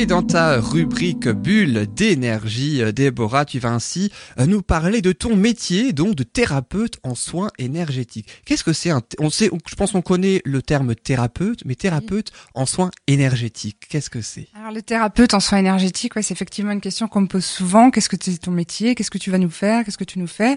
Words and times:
Et 0.00 0.06
dans 0.06 0.22
ta 0.22 0.58
rubrique 0.58 1.28
bulle 1.28 1.86
d'énergie, 1.86 2.82
euh, 2.82 2.90
Déborah, 2.90 3.44
tu 3.44 3.58
vas 3.58 3.68
ainsi 3.68 4.10
euh, 4.38 4.46
nous 4.46 4.62
parler 4.62 5.02
de 5.02 5.12
ton 5.12 5.36
métier, 5.36 5.92
donc 5.92 6.14
de 6.14 6.22
thérapeute 6.22 6.98
en 7.02 7.14
soins 7.14 7.50
énergétiques. 7.58 8.26
Qu'est-ce 8.46 8.64
que 8.64 8.72
c'est 8.72 8.92
On 9.18 9.28
sait, 9.28 9.50
je 9.68 9.74
pense 9.74 9.92
qu'on 9.92 10.00
connaît 10.00 10.40
le 10.46 10.62
terme 10.62 10.94
thérapeute, 10.94 11.66
mais 11.66 11.74
thérapeute 11.74 12.32
en 12.54 12.64
soins 12.64 12.90
énergétiques, 13.08 13.76
qu'est-ce 13.90 14.08
que 14.08 14.22
c'est? 14.22 14.48
Alors 14.58 14.72
le 14.72 14.80
thérapeute 14.80 15.34
en 15.34 15.40
soins 15.40 15.58
énergétiques, 15.58 16.16
ouais, 16.16 16.22
c'est 16.22 16.32
effectivement 16.32 16.72
une 16.72 16.80
question 16.80 17.06
qu'on 17.06 17.20
me 17.20 17.28
pose 17.28 17.44
souvent. 17.44 17.90
Qu'est-ce 17.90 18.08
que 18.08 18.16
c'est 18.18 18.38
ton 18.38 18.52
métier? 18.52 18.94
Qu'est-ce 18.94 19.10
que 19.10 19.18
tu 19.18 19.30
vas 19.30 19.36
nous 19.36 19.50
faire? 19.50 19.84
Qu'est-ce 19.84 19.98
que 19.98 20.04
tu 20.04 20.18
nous 20.18 20.26
fais? 20.26 20.54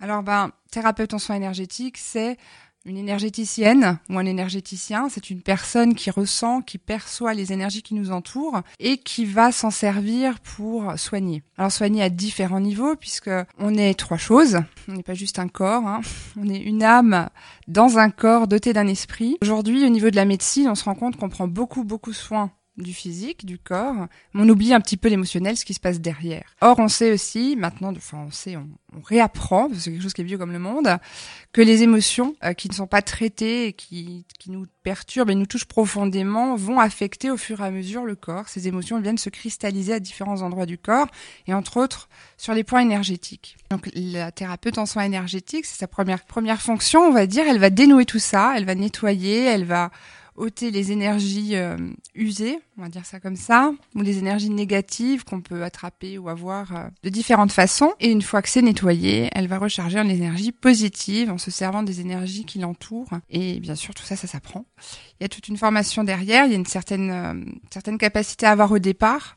Alors 0.00 0.24
ben, 0.24 0.50
thérapeute 0.72 1.14
en 1.14 1.20
soins 1.20 1.36
énergétiques, 1.36 1.98
c'est 1.98 2.36
une 2.84 2.96
énergéticienne 2.96 3.98
ou 4.10 4.18
un 4.18 4.26
énergéticien, 4.26 5.08
c'est 5.08 5.30
une 5.30 5.42
personne 5.42 5.94
qui 5.94 6.10
ressent, 6.10 6.62
qui 6.62 6.78
perçoit 6.78 7.34
les 7.34 7.52
énergies 7.52 7.82
qui 7.82 7.94
nous 7.94 8.10
entourent 8.10 8.62
et 8.80 8.98
qui 8.98 9.24
va 9.24 9.52
s'en 9.52 9.70
servir 9.70 10.40
pour 10.40 10.98
soigner. 10.98 11.42
Alors 11.56 11.72
soigner 11.72 12.02
à 12.02 12.08
différents 12.08 12.60
niveaux 12.60 12.96
puisque 12.96 13.30
on 13.58 13.74
est 13.74 13.94
trois 13.94 14.16
choses. 14.16 14.58
On 14.88 14.94
n'est 14.94 15.02
pas 15.02 15.14
juste 15.14 15.38
un 15.38 15.48
corps, 15.48 15.86
hein. 15.86 16.00
on 16.36 16.48
est 16.48 16.60
une 16.60 16.82
âme 16.82 17.28
dans 17.68 17.98
un 17.98 18.10
corps 18.10 18.48
doté 18.48 18.72
d'un 18.72 18.88
esprit. 18.88 19.36
Aujourd'hui, 19.42 19.84
au 19.84 19.88
niveau 19.88 20.10
de 20.10 20.16
la 20.16 20.24
médecine, 20.24 20.68
on 20.68 20.74
se 20.74 20.84
rend 20.84 20.94
compte 20.94 21.16
qu'on 21.16 21.28
prend 21.28 21.48
beaucoup 21.48 21.84
beaucoup 21.84 22.12
soin 22.12 22.50
du 22.78 22.94
physique, 22.94 23.44
du 23.44 23.58
corps, 23.58 24.06
mais 24.32 24.42
on 24.42 24.48
oublie 24.48 24.72
un 24.72 24.80
petit 24.80 24.96
peu 24.96 25.08
l'émotionnel, 25.08 25.56
ce 25.58 25.64
qui 25.64 25.74
se 25.74 25.80
passe 25.80 26.00
derrière. 26.00 26.54
Or, 26.62 26.78
on 26.78 26.88
sait 26.88 27.12
aussi, 27.12 27.54
maintenant, 27.54 27.92
enfin, 27.94 28.24
on 28.26 28.30
sait, 28.30 28.56
on, 28.56 28.68
réapprend, 29.04 29.68
parce 29.68 29.78
que 29.78 29.84
c'est 29.84 29.90
quelque 29.90 30.02
chose 30.02 30.12
qui 30.12 30.20
est 30.22 30.24
vieux 30.24 30.38
comme 30.38 30.52
le 30.52 30.58
monde, 30.58 30.98
que 31.52 31.60
les 31.60 31.82
émotions 31.82 32.34
euh, 32.44 32.52
qui 32.52 32.68
ne 32.68 32.74
sont 32.74 32.86
pas 32.86 33.02
traitées 33.02 33.68
et 33.68 33.72
qui, 33.72 34.26
qui 34.38 34.50
nous 34.50 34.66
perturbent 34.82 35.30
et 35.30 35.34
nous 35.34 35.46
touchent 35.46 35.64
profondément 35.64 36.56
vont 36.56 36.78
affecter 36.78 37.30
au 37.30 37.36
fur 37.36 37.60
et 37.60 37.64
à 37.64 37.70
mesure 37.70 38.04
le 38.04 38.16
corps. 38.16 38.48
Ces 38.48 38.68
émotions 38.68 39.00
viennent 39.00 39.18
se 39.18 39.30
cristalliser 39.30 39.94
à 39.94 40.00
différents 40.00 40.42
endroits 40.42 40.66
du 40.66 40.78
corps, 40.78 41.08
et 41.46 41.54
entre 41.54 41.78
autres 41.78 42.08
sur 42.36 42.54
les 42.54 42.64
points 42.64 42.80
énergétiques. 42.80 43.56
Donc, 43.70 43.90
la 43.94 44.32
thérapeute 44.32 44.78
en 44.78 44.86
soins 44.86 45.04
énergétiques, 45.04 45.66
c'est 45.66 45.78
sa 45.78 45.88
première, 45.88 46.24
première 46.24 46.60
fonction, 46.60 47.00
on 47.00 47.12
va 47.12 47.26
dire, 47.26 47.44
elle 47.46 47.58
va 47.58 47.70
dénouer 47.70 48.06
tout 48.06 48.18
ça, 48.18 48.54
elle 48.56 48.64
va 48.64 48.74
nettoyer, 48.74 49.44
elle 49.44 49.64
va 49.64 49.90
ôter 50.34 50.70
les 50.70 50.92
énergies 50.92 51.56
euh, 51.56 51.76
usées, 52.14 52.58
on 52.78 52.82
va 52.82 52.88
dire 52.88 53.04
ça 53.04 53.20
comme 53.20 53.36
ça, 53.36 53.72
ou 53.94 54.00
les 54.00 54.18
énergies 54.18 54.50
négatives 54.50 55.24
qu'on 55.24 55.40
peut 55.40 55.62
attraper 55.62 56.18
ou 56.18 56.28
avoir 56.28 56.74
euh, 56.74 56.88
de 57.02 57.10
différentes 57.10 57.52
façons. 57.52 57.92
Et 58.00 58.10
une 58.10 58.22
fois 58.22 58.40
que 58.42 58.48
c'est 58.48 58.62
nettoyé, 58.62 59.28
elle 59.32 59.46
va 59.46 59.58
recharger 59.58 60.00
en 60.00 60.08
énergie 60.08 60.52
positive 60.52 61.30
en 61.30 61.38
se 61.38 61.50
servant 61.50 61.82
des 61.82 62.00
énergies 62.00 62.44
qui 62.44 62.58
l'entourent. 62.58 63.10
Et 63.28 63.60
bien 63.60 63.74
sûr, 63.74 63.94
tout 63.94 64.04
ça, 64.04 64.16
ça 64.16 64.26
s'apprend. 64.26 64.64
Il 65.20 65.24
y 65.24 65.26
a 65.26 65.28
toute 65.28 65.48
une 65.48 65.58
formation 65.58 66.02
derrière, 66.04 66.46
il 66.46 66.52
y 66.52 66.54
a 66.54 66.58
une 66.58 66.66
certaine, 66.66 67.10
euh, 67.10 67.34
certaine 67.70 67.98
capacité 67.98 68.46
à 68.46 68.52
avoir 68.52 68.72
au 68.72 68.78
départ, 68.78 69.36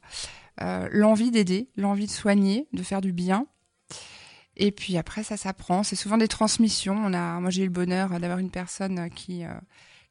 l'envie 0.91 1.31
d'aider, 1.31 1.67
l'envie 1.75 2.05
de 2.05 2.11
soigner, 2.11 2.65
de 2.71 2.81
faire 2.81 3.01
du 3.01 3.11
bien. 3.11 3.45
Et 4.55 4.71
puis 4.71 4.95
après, 4.95 5.21
ça 5.21 5.35
s'apprend. 5.35 5.83
C'est 5.83 5.97
souvent 5.97 6.15
des 6.15 6.29
transmissions. 6.29 6.95
On 6.95 7.13
a, 7.13 7.41
moi, 7.41 7.49
j'ai 7.49 7.63
eu 7.63 7.65
le 7.65 7.71
bonheur 7.71 8.17
d'avoir 8.21 8.39
une 8.39 8.51
personne 8.51 9.09
qui 9.09 9.43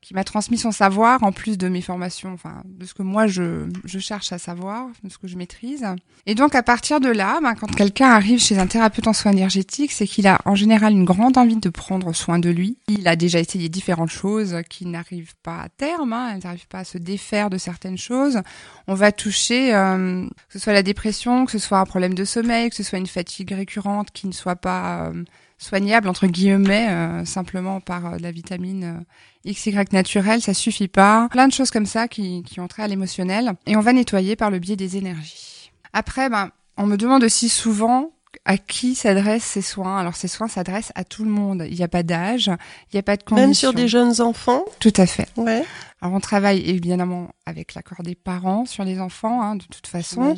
qui 0.04 0.12
m'a 0.12 0.22
transmis 0.22 0.58
son 0.58 0.70
savoir 0.70 1.22
en 1.22 1.32
plus 1.32 1.56
de 1.56 1.66
mes 1.66 1.80
formations, 1.80 2.30
enfin 2.34 2.62
de 2.66 2.84
ce 2.84 2.92
que 2.92 3.02
moi 3.02 3.26
je, 3.26 3.66
je 3.84 3.98
cherche 3.98 4.32
à 4.32 4.38
savoir, 4.38 4.88
de 5.02 5.08
ce 5.08 5.16
que 5.16 5.26
je 5.26 5.36
maîtrise. 5.36 5.86
Et 6.26 6.34
donc 6.34 6.54
à 6.54 6.62
partir 6.62 7.00
de 7.00 7.08
là, 7.08 7.40
ben, 7.42 7.54
quand 7.54 7.74
quelqu'un 7.74 8.10
arrive 8.10 8.38
chez 8.38 8.58
un 8.58 8.66
thérapeute 8.66 9.08
en 9.08 9.14
soins 9.14 9.32
énergétiques, 9.32 9.92
c'est 9.92 10.06
qu'il 10.06 10.26
a 10.26 10.42
en 10.44 10.54
général 10.54 10.92
une 10.92 11.06
grande 11.06 11.38
envie 11.38 11.56
de 11.56 11.70
prendre 11.70 12.14
soin 12.14 12.38
de 12.38 12.50
lui. 12.50 12.76
Il 12.86 13.08
a 13.08 13.16
déjà 13.16 13.40
essayé 13.40 13.70
différentes 13.70 14.10
choses 14.10 14.58
qui 14.68 14.84
n'arrivent 14.84 15.36
pas 15.42 15.62
à 15.62 15.68
terme, 15.70 16.12
hein, 16.12 16.32
elles 16.34 16.44
n'arrivent 16.44 16.68
pas 16.68 16.80
à 16.80 16.84
se 16.84 16.98
défaire 16.98 17.48
de 17.48 17.56
certaines 17.56 17.98
choses. 17.98 18.42
On 18.86 18.94
va 18.94 19.10
toucher 19.10 19.74
euh, 19.74 20.26
que 20.26 20.52
ce 20.52 20.58
soit 20.58 20.74
la 20.74 20.82
dépression, 20.82 21.46
que 21.46 21.52
ce 21.52 21.58
soit 21.58 21.78
un 21.78 21.86
problème 21.86 22.14
de 22.14 22.26
sommeil, 22.26 22.68
que 22.68 22.76
ce 22.76 22.82
soit 22.82 22.98
une 22.98 23.06
fatigue 23.06 23.52
récurrente 23.52 24.10
qui 24.12 24.26
ne 24.26 24.32
soit 24.32 24.56
pas 24.56 25.06
euh, 25.06 25.24
soignable 25.58 26.08
entre 26.08 26.26
guillemets 26.26 26.88
euh, 26.90 27.24
simplement 27.24 27.80
par 27.80 28.06
euh, 28.06 28.16
de 28.16 28.22
la 28.22 28.30
vitamine 28.30 29.04
euh, 29.46 29.50
XY 29.52 29.76
naturelle, 29.92 30.42
ça 30.42 30.54
suffit 30.54 30.88
pas. 30.88 31.28
Plein 31.30 31.48
de 31.48 31.52
choses 31.52 31.70
comme 31.70 31.86
ça 31.86 32.08
qui, 32.08 32.42
qui 32.42 32.60
ont 32.60 32.68
trait 32.68 32.82
à 32.82 32.88
l'émotionnel 32.88 33.52
et 33.66 33.76
on 33.76 33.80
va 33.80 33.92
nettoyer 33.92 34.36
par 34.36 34.50
le 34.50 34.58
biais 34.58 34.76
des 34.76 34.96
énergies. 34.96 35.70
Après, 35.92 36.28
ben, 36.28 36.50
on 36.76 36.86
me 36.86 36.96
demande 36.96 37.24
aussi 37.24 37.48
souvent 37.48 38.10
à 38.44 38.58
qui 38.58 38.94
s'adressent 38.94 39.44
ces 39.44 39.62
soins 39.62 39.96
Alors 39.98 40.16
ces 40.16 40.28
soins 40.28 40.48
s'adressent 40.48 40.92
à 40.94 41.04
tout 41.04 41.24
le 41.24 41.30
monde. 41.30 41.64
Il 41.68 41.76
n'y 41.76 41.84
a 41.84 41.88
pas 41.88 42.02
d'âge, 42.02 42.46
il 42.92 42.94
n'y 42.96 42.98
a 42.98 43.02
pas 43.02 43.16
de 43.16 43.22
condition. 43.22 43.46
Même 43.46 43.54
sur 43.54 43.72
des 43.72 43.88
jeunes 43.88 44.20
enfants 44.20 44.64
Tout 44.80 44.92
à 44.96 45.06
fait. 45.06 45.28
Ouais. 45.36 45.64
Alors 46.00 46.14
on 46.14 46.20
travaille 46.20 46.60
évidemment 46.68 47.28
avec 47.46 47.74
l'accord 47.74 48.02
des 48.02 48.14
parents 48.14 48.66
sur 48.66 48.84
les 48.84 49.00
enfants, 49.00 49.42
hein, 49.42 49.56
de 49.56 49.64
toute 49.64 49.86
façon. 49.86 50.36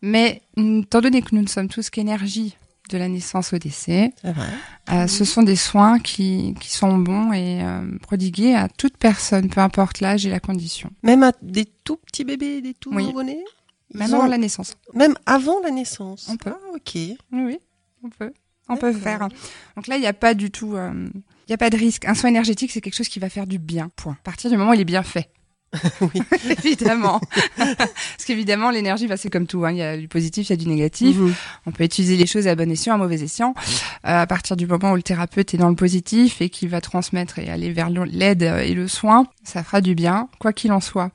Mais 0.00 0.42
étant 0.56 1.00
donné 1.00 1.22
que 1.22 1.34
nous 1.34 1.42
ne 1.42 1.48
sommes 1.48 1.68
tous 1.68 1.90
qu'énergie, 1.90 2.56
de 2.92 2.98
la 2.98 3.08
naissance 3.08 3.52
au 3.52 3.58
décès. 3.58 4.12
Euh, 4.92 5.06
ce 5.06 5.24
sont 5.24 5.42
des 5.42 5.56
soins 5.56 5.98
qui, 5.98 6.54
qui 6.60 6.70
sont 6.70 6.98
bons 6.98 7.32
et 7.32 7.62
euh, 7.62 7.82
prodigués 8.02 8.54
à 8.54 8.68
toute 8.68 8.96
personne, 8.98 9.48
peu 9.48 9.60
importe 9.60 10.00
l'âge 10.00 10.26
et 10.26 10.30
la 10.30 10.40
condition. 10.40 10.90
Même 11.02 11.22
à 11.22 11.32
des 11.42 11.64
tout 11.84 11.96
petits 11.96 12.24
bébés, 12.24 12.60
des 12.60 12.74
tout 12.74 12.90
Oui. 12.94 13.06
nouveau-nés? 13.06 13.42
Même 13.94 14.14
avant 14.14 14.26
la 14.26 14.38
naissance. 14.38 14.76
Même 14.94 15.14
avant 15.26 15.60
la 15.60 15.70
naissance? 15.70 16.28
On 16.30 16.36
peut. 16.36 16.52
Ah, 16.54 16.74
ok. 16.74 16.92
Oui, 17.32 17.58
on 18.02 18.08
peut. 18.10 18.32
On 18.68 18.76
peut 18.76 18.92
faire. 18.92 19.28
Donc 19.76 19.86
là, 19.86 19.96
il 19.96 20.00
n'y 20.00 20.06
a 20.06 20.12
pas 20.14 20.34
du 20.34 20.50
tout, 20.50 20.76
euh, 20.76 20.92
il 21.14 21.50
n'y 21.50 21.54
a 21.54 21.58
pas 21.58 21.68
de 21.68 21.76
risque. 21.76 22.04
Un 22.06 22.14
soin 22.14 22.30
énergétique, 22.30 22.70
c'est 22.70 22.80
quelque 22.80 22.94
chose 22.94 23.08
qui 23.08 23.18
va 23.18 23.28
faire 23.28 23.46
du 23.46 23.58
bien. 23.58 23.90
Point. 23.96 24.12
À 24.12 24.22
partir 24.24 24.50
du 24.50 24.56
moment 24.56 24.70
où 24.70 24.74
il 24.74 24.80
est 24.80 24.84
bien 24.84 25.02
fait. 25.02 25.28
Oui. 26.00 26.22
évidemment. 26.64 27.20
Parce 27.56 28.24
qu'évidemment, 28.26 28.70
l'énergie, 28.70 29.06
bah, 29.06 29.16
c'est 29.16 29.30
comme 29.30 29.46
tout. 29.46 29.64
hein. 29.64 29.70
Il 29.70 29.78
y 29.78 29.82
a 29.82 29.96
du 29.96 30.08
positif, 30.08 30.48
il 30.48 30.52
y 30.52 30.54
a 30.54 30.56
du 30.56 30.68
négatif. 30.68 31.16
Mhm. 31.16 31.34
On 31.66 31.72
peut 31.72 31.84
utiliser 31.84 32.16
les 32.16 32.26
choses 32.26 32.46
à 32.46 32.54
bon 32.54 32.70
escient, 32.70 32.94
à 32.94 32.98
mauvais 32.98 33.22
escient. 33.22 33.54
Euh, 34.06 34.22
à 34.22 34.26
partir 34.26 34.56
du 34.56 34.66
moment 34.66 34.92
où 34.92 34.96
le 34.96 35.02
thérapeute 35.02 35.54
est 35.54 35.58
dans 35.58 35.68
le 35.68 35.76
positif 35.76 36.40
et 36.40 36.50
qui 36.50 36.66
va 36.66 36.80
transmettre 36.80 37.38
et 37.38 37.48
aller 37.48 37.72
vers 37.72 37.90
l'aide 37.90 38.42
et 38.42 38.74
le 38.74 38.88
soin, 38.88 39.26
ça 39.44 39.62
fera 39.62 39.80
du 39.80 39.94
bien, 39.94 40.28
quoi 40.38 40.52
qu'il 40.52 40.72
en 40.72 40.80
soit. 40.80 41.10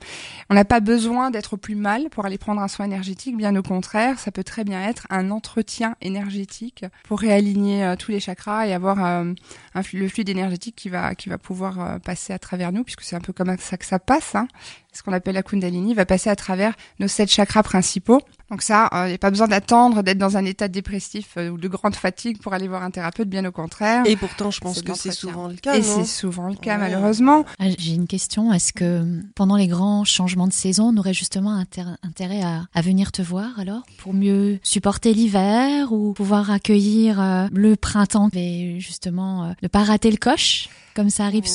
On 0.50 0.56
n'a 0.56 0.66
pas 0.66 0.80
besoin 0.80 1.32
d'être 1.32 1.58
plus 1.58 1.76
mal 1.76 2.10
pour 2.10 2.26
aller 2.26 2.38
prendre 2.38 2.62
un 2.62 2.68
soin 2.68 2.86
énergétique, 2.86 3.38
bien 3.38 3.56
au 3.56 3.64
contraire, 3.64 4.20
ça 4.20 4.32
peut 4.32 4.44
très 4.44 4.64
bien 4.64 4.82
être 4.84 5.06
un 5.10 5.32
entretien 5.32 5.96
énergétique 6.02 6.86
pour 7.08 7.20
réaligner 7.20 7.84
euh, 7.84 7.96
tous 7.96 8.12
les 8.12 8.20
chakras 8.20 8.68
et 8.68 8.74
avoir 8.74 9.04
euh, 9.06 9.34
un 9.74 9.82
le 9.94 10.08
flux 10.10 10.24
énergétique 10.28 10.76
qui 10.76 10.90
va 10.90 11.16
qui 11.16 11.30
va 11.30 11.38
pouvoir 11.38 11.80
euh, 11.80 12.00
passer 12.00 12.34
à 12.34 12.40
travers 12.40 12.72
nous, 12.72 12.84
puisque 12.84 13.02
c'est 13.02 13.16
un 13.16 13.22
peu 13.22 13.34
comme 13.34 13.56
ça 13.60 13.78
que 13.78 13.86
ça 13.86 14.00
passe. 14.00 14.36
Hein. 14.36 14.47
Ce 14.94 15.04
qu'on 15.04 15.14
appelle 15.14 15.36
la 15.36 15.44
Kundalini 15.44 15.94
va 15.94 16.06
passer 16.08 16.30
à 16.30 16.36
travers 16.36 16.74
nos 17.00 17.08
sept 17.08 17.30
chakras 17.30 17.62
principaux. 17.62 18.20
Donc 18.50 18.62
ça, 18.64 18.90
il 19.06 19.10
n'y 19.10 19.14
a 19.14 19.18
pas 19.20 19.30
besoin 19.30 19.48
d'attendre 19.48 20.02
d'être 20.02 20.18
dans 20.18 20.38
un 20.38 20.46
état 20.46 20.68
dépressif 20.70 21.34
euh, 21.38 21.50
ou 21.50 21.58
de 21.58 21.68
grande 21.68 21.96
fatigue 21.96 22.40
pour 22.42 22.54
aller 22.54 22.68
voir 22.68 22.82
un 22.82 22.90
thérapeute, 22.90 23.28
bien 23.30 23.46
au 23.46 23.52
contraire. 23.52 24.04
Et 24.08 24.16
pourtant, 24.16 24.50
je 24.52 24.60
pense 24.60 24.82
que 24.82 24.94
c'est 24.96 25.12
souvent 25.12 25.48
le 25.50 25.56
cas, 25.56 25.76
Et 25.76 25.84
c'est 25.84 26.06
souvent 26.06 26.48
le 26.48 26.56
cas, 26.56 26.76
Ouais. 26.76 26.90
malheureusement. 26.90 27.46
Ah, 27.60 27.66
J'ai 27.78 27.94
une 27.94 28.08
question. 28.08 28.52
Est-ce 28.54 28.74
que 28.74 29.22
pendant 29.36 29.56
les 29.58 29.68
grands 29.68 30.04
changements 30.06 30.48
de 30.48 30.54
saison, 30.54 30.92
on 30.94 30.98
aurait 30.98 31.14
justement 31.14 31.54
intérêt 32.02 32.42
à, 32.42 32.64
à 32.74 32.82
venir 32.82 33.12
te 33.12 33.22
voir 33.22 33.60
alors? 33.60 33.84
Pour 34.00 34.14
mieux 34.14 34.60
supporter 34.64 35.14
l'hiver 35.14 35.92
ou 35.92 36.14
pouvoir 36.14 36.50
accueillir 36.50 37.22
euh, 37.22 37.48
le 37.54 37.76
printemps 37.76 38.30
et 38.34 38.80
justement 38.80 39.44
euh, 39.46 39.52
ne 39.62 39.68
pas 39.68 39.84
rater 39.84 40.10
le 40.10 40.18
coche 40.18 40.70
comme 40.96 41.10
ça 41.12 41.26
arrive 41.26 41.44
Oui. 41.44 41.50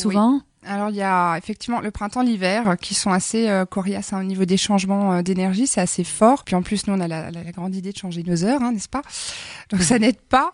Alors 0.64 0.90
il 0.90 0.96
y 0.96 1.02
a 1.02 1.36
effectivement 1.38 1.80
le 1.80 1.90
printemps, 1.90 2.22
l'hiver 2.22 2.68
euh, 2.68 2.76
qui 2.76 2.94
sont 2.94 3.10
assez 3.10 3.48
euh, 3.48 3.64
coriaces 3.64 4.12
hein, 4.12 4.20
au 4.20 4.24
niveau 4.24 4.44
des 4.44 4.56
changements 4.56 5.12
euh, 5.14 5.22
d'énergie, 5.22 5.66
c'est 5.66 5.80
assez 5.80 6.04
fort. 6.04 6.44
Puis 6.44 6.54
en 6.54 6.62
plus 6.62 6.86
nous 6.86 6.94
on 6.94 7.00
a 7.00 7.08
la, 7.08 7.30
la- 7.30 7.42
la 7.42 7.50
grande 7.52 7.74
idée 7.74 7.92
de 7.92 7.96
changer 7.98 8.22
nos 8.22 8.44
heures, 8.44 8.62
hein, 8.62 8.72
n'est-ce 8.72 8.88
pas? 8.88 9.02
Donc 9.70 9.82
ça 9.82 9.98
n'aide 9.98 10.20
pas. 10.20 10.52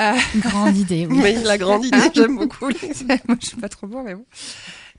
Euh, 0.00 0.12
Grande 0.36 0.76
idée, 0.76 1.06
oui. 1.08 1.20
Oui, 1.22 1.36
la 1.44 1.56
grande 1.58 1.84
idée, 1.84 1.96
j'aime 2.14 2.36
beaucoup. 2.36 2.68
les- 2.68 2.88
Moi 3.28 3.36
je 3.40 3.46
suis 3.46 3.56
pas 3.56 3.68
trop 3.68 3.86
bon 3.86 4.02
mais 4.02 4.14
bon. 4.16 4.24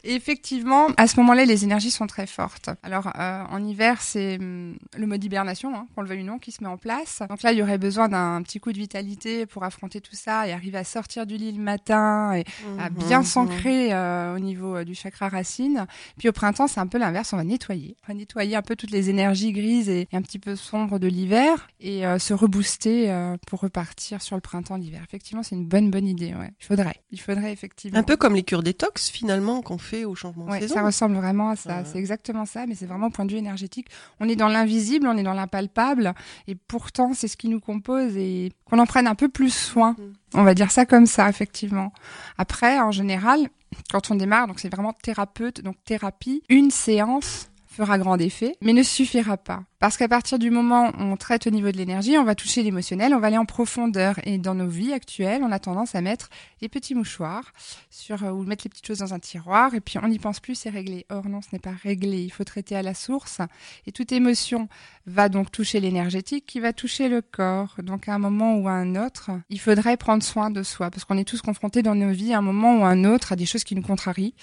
Et 0.06 0.14
effectivement, 0.14 0.88
à 0.98 1.08
ce 1.08 1.20
moment-là, 1.20 1.46
les 1.46 1.64
énergies 1.64 1.90
sont 1.90 2.06
très 2.06 2.28
fortes. 2.28 2.70
Alors, 2.84 3.08
euh, 3.18 3.44
en 3.50 3.64
hiver, 3.66 4.02
c'est 4.02 4.38
hum, 4.40 4.78
le 4.96 5.08
mode 5.08 5.24
hibernation, 5.24 5.76
hein, 5.76 5.88
qu'on 5.96 6.02
le 6.02 6.08
veuille 6.08 6.22
ou 6.22 6.26
non, 6.26 6.38
qui 6.38 6.52
se 6.52 6.64
met 6.64 6.70
en 6.70 6.78
place. 6.78 7.24
Donc 7.28 7.42
là, 7.42 7.52
il 7.52 7.58
y 7.58 7.64
aurait 7.64 7.80
besoin 7.80 8.08
d'un 8.08 8.42
petit 8.44 8.60
coup 8.60 8.72
de 8.72 8.78
vitalité 8.78 9.46
pour 9.48 9.64
affronter 9.64 10.02
tout 10.02 10.16
ça 10.16 10.48
et 10.48 10.54
arriver 10.54 10.78
à 10.78 10.84
sortir 10.84 11.26
du 11.26 11.38
lit 11.38 11.52
le 11.52 11.62
matin 11.64 12.34
et 12.36 12.44
à 12.80 12.90
bien 12.92 13.20
Mhm. 13.20 13.26
s'ancrer 13.26 13.94
euh, 13.94 14.36
au 14.36 14.40
niveau 14.40 14.76
euh, 14.76 14.84
du 14.84 14.94
chakra 14.94 15.28
racine. 15.28 15.88
Puis 16.20 16.30
au 16.30 16.32
printemps, 16.32 16.68
c'est 16.68 16.80
un 16.80 16.88
peu 16.88 17.00
l'inverse, 17.00 17.34
on 17.34 17.38
va 17.38 17.44
nettoyer. 17.44 17.96
On 18.04 18.14
va 18.14 18.14
nettoyer 18.14 18.56
un 18.56 18.62
peu 18.62 18.76
toutes 18.76 18.92
les 18.92 19.10
énergies 19.10 19.54
grises 19.54 19.90
et, 19.90 20.08
et 20.12 20.16
un 20.16 20.22
petit 20.22 20.40
peu 20.40 20.56
sombres 20.56 21.00
de 21.00 21.08
l'hiver 21.08 21.68
et 21.80 22.06
euh, 22.06 22.20
se 22.20 22.34
rebooster 22.36 23.12
pour 23.48 23.62
repartir 23.62 24.22
sur 24.22 24.36
le 24.36 24.42
printemps, 24.42 24.78
l'hiver. 24.78 25.02
Effectivement, 25.04 25.42
c'est 25.42 25.56
une 25.56 25.66
bonne 25.66 25.90
bonne 25.90 26.08
idée. 26.08 26.34
Ouais. 26.36 26.52
Il 26.62 26.66
faudrait, 26.66 27.02
il 27.12 27.20
faudrait 27.20 27.52
effectivement. 27.52 27.98
Un 28.00 28.04
peu 28.04 28.18
comme 28.18 28.36
les 28.36 28.44
cures 28.44 28.62
détox, 28.64 29.10
finalement, 29.10 29.62
qu'on 29.62 29.78
fait 29.78 29.95
au 30.04 30.16
changement 30.16 30.46
de 30.46 30.52
Ouais, 30.52 30.60
saison. 30.62 30.74
ça 30.76 30.84
ressemble 30.84 31.16
vraiment 31.16 31.50
à 31.52 31.56
ça. 31.56 31.86
C'est 31.86 31.98
exactement 32.00 32.46
ça, 32.46 32.66
mais 32.68 32.76
c'est 32.76 32.86
vraiment 32.88 33.08
au 33.08 33.10
point 33.12 33.24
de 33.26 33.32
vue 33.32 33.38
énergétique. 33.38 33.88
On 34.20 34.28
est 34.28 34.36
dans 34.36 34.50
l'invisible, 34.50 35.08
on 35.08 35.16
est 35.16 35.24
dans 35.24 35.34
l'impalpable, 35.34 36.14
et 36.48 36.56
pourtant 36.56 37.14
c'est 37.14 37.28
ce 37.30 37.38
qui 37.38 37.48
nous 37.48 37.62
compose 37.62 38.18
et 38.18 38.52
qu'on 38.70 38.80
en 38.80 38.86
prenne 38.86 39.08
un 39.08 39.16
peu 39.16 39.30
plus 39.30 39.54
soin. 39.54 39.92
Mm. 39.92 40.14
On 40.40 40.44
va 40.44 40.54
dire 40.54 40.72
ça 40.72 40.86
comme 40.86 41.06
ça, 41.06 41.30
effectivement. 41.30 41.94
Après, 42.38 42.80
en 42.80 42.92
général, 42.92 43.48
quand 43.92 44.12
on 44.12 44.16
démarre, 44.16 44.48
donc 44.48 44.60
c'est 44.60 44.70
vraiment 44.74 44.92
thérapeute, 44.94 45.62
donc 45.62 45.76
thérapie, 45.86 46.44
une 46.50 46.72
séance 46.72 47.50
fera 47.76 47.98
grand 47.98 48.18
effet, 48.18 48.56
mais 48.62 48.74
ne 48.74 48.84
suffira 48.84 49.38
pas. 49.38 49.64
Parce 49.80 49.98
qu'à 49.98 50.08
partir 50.08 50.40
du 50.40 50.50
moment 50.50 50.88
où 50.98 51.02
on 51.02 51.18
traite 51.18 51.46
au 51.46 51.50
niveau 51.50 51.72
de 51.72 51.78
l'énergie, 51.78 52.18
on 52.18 52.24
va 52.24 52.34
toucher 52.34 52.64
l'émotionnel, 52.64 53.14
on 53.14 53.20
va 53.20 53.28
aller 53.28 53.38
en 53.38 53.46
profondeur. 53.46 54.16
Et 54.24 54.38
dans 54.38 54.56
nos 54.56 54.68
vies 54.68 54.94
actuelles, 54.94 55.42
on 55.44 55.52
a 55.52 55.60
tendance 55.60 55.94
à 55.94 56.02
mettre 56.02 56.30
des 56.62 56.70
petits 56.70 56.96
mouchoirs 56.96 57.52
sur, 57.90 58.24
euh, 58.24 58.32
ou 58.32 58.44
mettre 58.44 58.64
les 58.66 58.70
petites 58.70 58.88
choses 58.88 59.00
dans 59.00 59.14
un 59.14 59.20
tiroir, 59.20 59.76
et 59.76 59.82
puis 59.82 60.00
on 60.02 60.08
n'y 60.08 60.18
pense 60.18 60.40
plus, 60.40 60.56
c'est 60.56 60.70
réglé. 60.70 61.06
Or 61.10 61.28
non, 61.28 61.42
ce 61.42 61.50
n'est 61.54 61.60
pas 61.60 61.74
réglé. 61.84 62.24
Il 62.24 62.32
faut 62.32 62.46
traiter 62.46 62.76
à 62.76 62.82
la 62.82 62.94
source. 62.94 63.42
Et 63.86 63.92
toute 63.92 64.12
émotion 64.12 64.70
va 65.06 65.30
donc 65.30 65.52
toucher 65.52 65.80
l'énergétique, 65.80 66.46
qui 66.46 66.60
va 66.60 66.74
toucher 66.74 67.10
le 67.10 67.22
corps. 67.22 67.76
Donc 67.84 68.08
à 68.08 68.16
un 68.16 68.20
moment 68.20 68.56
ou 68.56 68.68
à 68.68 68.72
un 68.72 68.96
autre, 68.96 69.30
il 69.50 69.60
faudrait 69.60 69.98
prendre 69.98 70.24
soin 70.24 70.50
de 70.50 70.64
soi, 70.64 70.90
parce 70.90 71.04
qu'on 71.04 71.18
est 71.18 71.28
tous 71.28 71.42
confrontés 71.42 71.84
dans 71.84 71.96
nos 71.96 72.12
vies 72.12 72.34
à 72.34 72.40
un 72.40 72.42
moment 72.42 72.80
ou 72.80 72.86
à 72.86 72.90
un 72.90 73.04
autre 73.04 73.34
à 73.34 73.36
des 73.36 73.46
choses 73.46 73.64
qui 73.64 73.76
nous 73.76 73.82
contrarient 73.82 74.34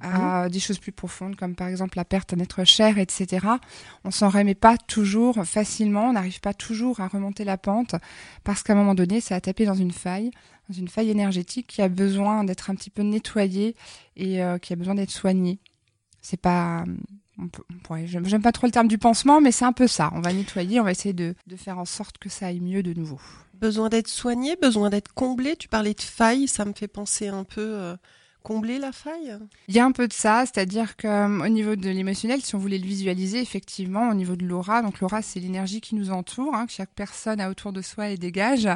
à 0.00 0.48
des 0.48 0.60
choses 0.60 0.78
plus 0.78 0.92
profondes, 0.92 1.36
comme 1.36 1.54
par 1.54 1.68
exemple 1.68 1.96
la 1.96 2.04
perte 2.04 2.34
d'un 2.34 2.42
être 2.42 2.64
cher, 2.64 2.98
etc. 2.98 3.46
On 4.04 4.10
s'en 4.10 4.28
remet 4.28 4.54
pas 4.54 4.76
toujours 4.76 5.44
facilement, 5.44 6.08
on 6.08 6.12
n'arrive 6.12 6.40
pas 6.40 6.54
toujours 6.54 7.00
à 7.00 7.08
remonter 7.08 7.44
la 7.44 7.58
pente, 7.58 7.94
parce 8.44 8.62
qu'à 8.62 8.72
un 8.72 8.76
moment 8.76 8.94
donné, 8.94 9.20
ça 9.20 9.36
a 9.36 9.40
tapé 9.40 9.64
dans 9.64 9.74
une 9.74 9.92
faille, 9.92 10.30
dans 10.68 10.74
une 10.74 10.88
faille 10.88 11.10
énergétique 11.10 11.66
qui 11.66 11.82
a 11.82 11.88
besoin 11.88 12.44
d'être 12.44 12.70
un 12.70 12.74
petit 12.74 12.90
peu 12.90 13.02
nettoyée 13.02 13.76
et 14.16 14.42
euh, 14.42 14.58
qui 14.58 14.72
a 14.72 14.76
besoin 14.76 14.94
d'être 14.94 15.10
soignée. 15.10 15.58
C'est 16.20 16.40
pas... 16.40 16.84
On 17.38 17.48
peut, 17.48 17.64
j'aime 18.04 18.42
pas 18.42 18.52
trop 18.52 18.66
le 18.66 18.72
terme 18.72 18.88
du 18.88 18.98
pansement, 18.98 19.40
mais 19.40 19.52
c'est 19.52 19.64
un 19.64 19.72
peu 19.72 19.86
ça. 19.86 20.10
On 20.14 20.20
va 20.20 20.32
nettoyer, 20.32 20.80
on 20.80 20.84
va 20.84 20.90
essayer 20.90 21.14
de, 21.14 21.34
de 21.46 21.56
faire 21.56 21.78
en 21.78 21.86
sorte 21.86 22.18
que 22.18 22.28
ça 22.28 22.46
aille 22.46 22.60
mieux 22.60 22.82
de 22.82 22.92
nouveau. 22.92 23.18
Besoin 23.54 23.88
d'être 23.88 24.08
soigné, 24.08 24.54
besoin 24.60 24.90
d'être 24.90 25.12
comblé. 25.14 25.56
Tu 25.56 25.66
parlais 25.66 25.94
de 25.94 26.00
faille, 26.00 26.46
ça 26.46 26.64
me 26.64 26.72
fait 26.74 26.88
penser 26.88 27.28
un 27.28 27.44
peu... 27.44 27.60
Euh 27.60 27.96
combler 28.42 28.78
la 28.78 28.92
faille? 28.92 29.38
Il 29.68 29.74
y 29.74 29.78
a 29.78 29.84
un 29.84 29.92
peu 29.92 30.08
de 30.08 30.12
ça, 30.12 30.44
c'est-à-dire 30.46 30.96
que 30.96 31.06
euh, 31.06 31.44
au 31.44 31.48
niveau 31.48 31.76
de 31.76 31.88
l'émotionnel, 31.88 32.40
si 32.42 32.54
on 32.54 32.58
voulait 32.58 32.78
le 32.78 32.86
visualiser, 32.86 33.40
effectivement, 33.40 34.08
au 34.10 34.14
niveau 34.14 34.36
de 34.36 34.44
l'aura, 34.44 34.82
donc 34.82 35.00
l'aura, 35.00 35.22
c'est 35.22 35.40
l'énergie 35.40 35.80
qui 35.80 35.94
nous 35.94 36.10
entoure, 36.10 36.54
hein, 36.54 36.66
que 36.66 36.72
chaque 36.72 36.92
personne 36.94 37.40
a 37.40 37.50
autour 37.50 37.72
de 37.72 37.82
soi 37.82 38.10
et 38.10 38.16
dégage. 38.16 38.68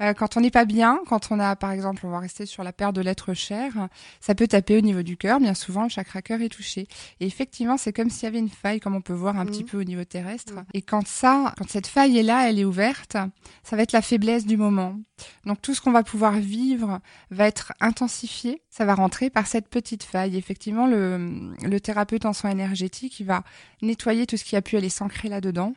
Euh, 0.00 0.14
quand 0.14 0.36
on 0.36 0.40
n'est 0.40 0.50
pas 0.50 0.64
bien, 0.64 1.00
quand 1.06 1.30
on 1.30 1.40
a, 1.40 1.56
par 1.56 1.72
exemple, 1.72 2.06
on 2.06 2.10
va 2.10 2.20
rester 2.20 2.46
sur 2.46 2.62
la 2.62 2.72
paire 2.72 2.92
de 2.92 3.00
l'être 3.00 3.34
cher, 3.34 3.88
ça 4.20 4.34
peut 4.34 4.46
taper 4.46 4.76
au 4.76 4.80
niveau 4.80 5.02
du 5.02 5.16
cœur. 5.16 5.40
Bien 5.40 5.54
souvent, 5.54 5.84
le 5.84 5.88
chakra 5.88 6.22
cœur 6.22 6.40
est 6.40 6.48
touché. 6.48 6.86
Et 7.20 7.26
effectivement, 7.26 7.76
c'est 7.76 7.92
comme 7.92 8.10
s'il 8.10 8.24
y 8.24 8.26
avait 8.26 8.38
une 8.38 8.48
faille, 8.48 8.80
comme 8.80 8.94
on 8.94 9.00
peut 9.00 9.12
voir 9.12 9.38
un 9.38 9.46
petit 9.46 9.64
mmh. 9.64 9.66
peu 9.66 9.80
au 9.80 9.84
niveau 9.84 10.04
terrestre. 10.04 10.54
Mmh. 10.54 10.64
Et 10.74 10.82
quand 10.82 11.06
ça, 11.06 11.54
quand 11.58 11.68
cette 11.68 11.86
faille 11.86 12.18
est 12.18 12.22
là, 12.22 12.48
elle 12.48 12.58
est 12.58 12.64
ouverte, 12.64 13.16
ça 13.62 13.76
va 13.76 13.82
être 13.82 13.92
la 13.92 14.02
faiblesse 14.02 14.46
du 14.46 14.56
moment. 14.56 14.96
Donc 15.44 15.60
tout 15.60 15.74
ce 15.74 15.80
qu'on 15.80 15.90
va 15.90 16.04
pouvoir 16.04 16.34
vivre 16.34 17.00
va 17.30 17.46
être 17.46 17.72
intensifié. 17.80 18.62
Ça 18.70 18.84
va 18.84 18.94
rentrer 18.94 19.30
par 19.30 19.46
cette 19.46 19.68
petite 19.68 20.04
faille. 20.04 20.36
Effectivement, 20.36 20.86
le, 20.86 21.52
le 21.62 21.80
thérapeute 21.80 22.24
en 22.24 22.32
soins 22.32 22.50
énergétiques, 22.50 23.18
il 23.18 23.26
va 23.26 23.42
nettoyer 23.82 24.26
tout 24.26 24.36
ce 24.36 24.44
qui 24.44 24.54
a 24.54 24.62
pu 24.62 24.76
aller 24.76 24.90
s'ancrer 24.90 25.28
là-dedans. 25.28 25.74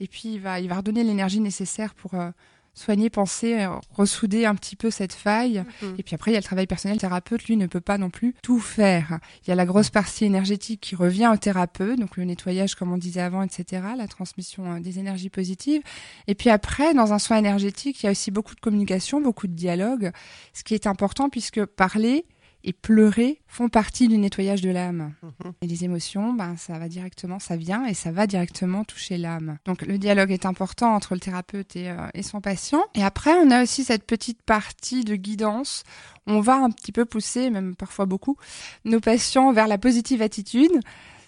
Et 0.00 0.08
puis 0.08 0.34
il 0.34 0.40
va, 0.40 0.58
il 0.58 0.68
va 0.68 0.76
redonner 0.76 1.04
l'énergie 1.04 1.40
nécessaire 1.40 1.94
pour 1.94 2.14
euh, 2.14 2.30
soigner, 2.74 3.10
penser, 3.10 3.60
euh, 3.60 3.68
ressouder 3.90 4.46
un 4.46 4.54
petit 4.54 4.76
peu 4.76 4.90
cette 4.90 5.12
faille. 5.12 5.64
Mhm. 5.82 5.96
Et 5.98 6.02
puis 6.02 6.14
après, 6.14 6.30
il 6.30 6.34
y 6.34 6.36
a 6.36 6.40
le 6.40 6.44
travail 6.44 6.66
personnel. 6.66 6.96
Le 6.96 7.00
thérapeute, 7.00 7.44
lui, 7.44 7.56
ne 7.56 7.66
peut 7.66 7.80
pas 7.80 7.98
non 7.98 8.10
plus 8.10 8.34
tout 8.42 8.60
faire. 8.60 9.18
Il 9.44 9.50
y 9.50 9.52
a 9.52 9.54
la 9.54 9.66
grosse 9.66 9.90
partie 9.90 10.24
énergétique 10.24 10.80
qui 10.80 10.94
revient 10.94 11.30
au 11.32 11.36
thérapeute, 11.36 11.98
donc 11.98 12.16
le 12.16 12.24
nettoyage, 12.24 12.74
comme 12.74 12.92
on 12.92 12.98
disait 12.98 13.20
avant, 13.20 13.42
etc., 13.42 13.82
la 13.96 14.08
transmission 14.08 14.72
euh, 14.72 14.80
des 14.80 14.98
énergies 14.98 15.30
positives. 15.30 15.82
Et 16.26 16.34
puis 16.34 16.50
après, 16.50 16.94
dans 16.94 17.12
un 17.12 17.18
soin 17.18 17.36
énergétique, 17.36 18.02
il 18.02 18.06
y 18.06 18.08
a 18.08 18.12
aussi 18.12 18.30
beaucoup 18.30 18.54
de 18.54 18.60
communication, 18.60 19.20
beaucoup 19.20 19.46
de 19.46 19.54
dialogue, 19.54 20.12
ce 20.52 20.64
qui 20.64 20.74
est 20.74 20.86
important 20.86 21.28
puisque 21.28 21.64
parler, 21.64 22.24
et 22.64 22.72
pleurer 22.72 23.40
font 23.46 23.68
partie 23.68 24.08
du 24.08 24.18
nettoyage 24.18 24.60
de 24.60 24.70
l'âme. 24.70 25.14
Mhm. 25.22 25.52
Et 25.62 25.66
les 25.66 25.84
émotions, 25.84 26.32
ben, 26.32 26.56
ça 26.56 26.78
va 26.78 26.88
directement, 26.88 27.38
ça 27.38 27.56
vient 27.56 27.84
et 27.86 27.94
ça 27.94 28.12
va 28.12 28.26
directement 28.26 28.84
toucher 28.84 29.18
l'âme. 29.18 29.58
Donc 29.64 29.82
le 29.82 29.98
dialogue 29.98 30.30
est 30.30 30.46
important 30.46 30.94
entre 30.94 31.14
le 31.14 31.20
thérapeute 31.20 31.76
et, 31.76 31.90
euh, 31.90 32.08
et, 32.14 32.22
son 32.22 32.40
patient. 32.40 32.82
Et 32.94 33.02
après, 33.02 33.32
on 33.34 33.50
a 33.50 33.62
aussi 33.62 33.84
cette 33.84 34.04
petite 34.04 34.42
partie 34.42 35.04
de 35.04 35.16
guidance. 35.16 35.84
On 36.26 36.40
va 36.40 36.56
un 36.56 36.70
petit 36.70 36.92
peu 36.92 37.04
pousser, 37.04 37.50
même 37.50 37.74
parfois 37.74 38.06
beaucoup, 38.06 38.36
nos 38.84 39.00
patients 39.00 39.52
vers 39.52 39.66
la 39.66 39.78
positive 39.78 40.22
attitude. 40.22 40.72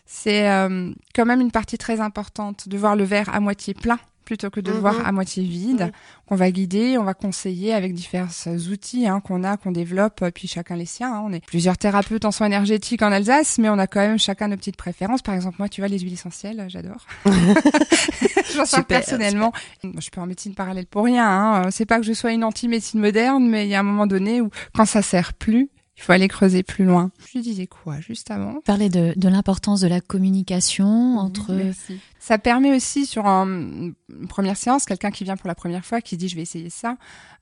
C'est 0.06 0.48
euh, 0.48 0.92
quand 1.14 1.24
même 1.24 1.40
une 1.40 1.50
partie 1.50 1.78
très 1.78 2.00
importante 2.00 2.68
de 2.68 2.76
voir 2.76 2.94
le 2.94 3.04
verre 3.04 3.34
à 3.34 3.40
moitié 3.40 3.74
plein 3.74 3.98
plutôt 4.24 4.50
que 4.50 4.60
de 4.60 4.70
le 4.70 4.78
voir 4.78 4.94
mhm. 4.94 5.06
à 5.06 5.12
moitié 5.12 5.44
vide, 5.44 5.92
qu'on 6.26 6.36
va 6.36 6.50
guider, 6.50 6.98
on 6.98 7.04
va 7.04 7.14
conseiller 7.14 7.72
avec 7.74 7.94
divers 7.94 8.30
outils 8.70 9.06
hein, 9.06 9.20
qu'on 9.20 9.44
a, 9.44 9.56
qu'on 9.56 9.72
développe, 9.72 10.22
euh, 10.22 10.30
puis 10.30 10.48
chacun 10.48 10.76
les 10.76 10.86
siens. 10.86 11.14
Hein. 11.14 11.22
On 11.24 11.32
est 11.32 11.44
plusieurs 11.44 11.78
thérapeutes 11.78 12.24
en 12.24 12.30
soins 12.30 12.46
énergétiques 12.46 13.02
en 13.02 13.12
Alsace, 13.12 13.58
mais 13.58 13.68
on 13.68 13.78
a 13.78 13.86
quand 13.86 14.00
même 14.00 14.18
chacun 14.18 14.48
nos 14.48 14.56
petites 14.56 14.76
préférences. 14.76 15.22
Par 15.22 15.34
exemple, 15.34 15.56
moi, 15.58 15.68
tu 15.68 15.80
vois, 15.80 15.88
les 15.88 15.98
huiles 15.98 16.14
essentielles, 16.14 16.64
j'adore. 16.68 17.06
J'en 18.54 18.66
sers 18.66 18.84
personnellement. 18.84 19.52
Je 19.82 20.00
suis 20.00 20.10
pas 20.10 20.22
en 20.22 20.26
médecine 20.26 20.54
parallèle 20.54 20.86
pour 20.86 21.04
rien. 21.04 21.26
Hein. 21.26 21.70
C'est 21.70 21.86
pas 21.86 21.98
que 21.98 22.06
je 22.06 22.12
sois 22.12 22.32
une 22.32 22.44
anti-médecine 22.44 23.00
moderne, 23.00 23.48
mais 23.48 23.66
il 23.66 23.70
y 23.70 23.74
a 23.74 23.80
un 23.80 23.84
moment 23.84 24.06
donné 24.06 24.40
où, 24.40 24.50
quand 24.74 24.86
ça 24.86 25.02
sert 25.02 25.34
plus, 25.34 25.68
il 25.96 26.02
faut 26.02 26.12
aller 26.12 26.28
creuser 26.28 26.62
plus 26.62 26.84
loin. 26.84 27.10
Je 27.32 27.38
disais 27.38 27.66
quoi 27.66 28.00
juste 28.00 28.30
avant? 28.30 28.60
Parler 28.64 28.88
de, 28.88 29.12
de 29.16 29.28
l'importance 29.28 29.80
de 29.80 29.86
la 29.86 30.00
communication 30.00 31.18
entre. 31.18 31.52
Merci. 31.52 32.00
Ça 32.18 32.38
permet 32.38 32.74
aussi 32.74 33.06
sur 33.06 33.26
une 33.26 33.94
première 34.28 34.56
séance, 34.56 34.86
quelqu'un 34.86 35.10
qui 35.10 35.24
vient 35.24 35.36
pour 35.36 35.46
la 35.46 35.54
première 35.54 35.84
fois, 35.84 36.00
qui 36.00 36.16
dit 36.16 36.28
je 36.28 36.36
vais 36.36 36.42
essayer 36.42 36.70
ça, 36.70 36.96